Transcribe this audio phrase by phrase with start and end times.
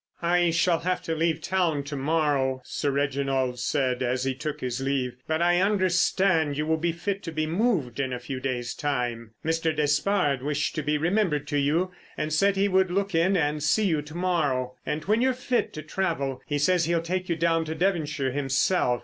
[0.23, 4.81] "I shall have to leave town to morrow," Sir Reginald said as he took his
[4.81, 5.17] leave.
[5.27, 9.35] "But I understand you will be fit to be moved in a few days' time.
[9.45, 9.75] Mr.
[9.75, 13.85] Despard wished to be remembered to you, and said he would look in and see
[13.85, 17.63] you to morrow; and when you're fit to travel he says he'll take you down
[17.65, 18.99] to Devonshire himself.